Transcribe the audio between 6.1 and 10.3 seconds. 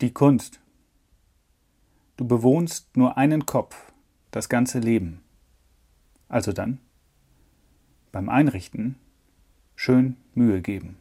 Also dann, beim Einrichten, schön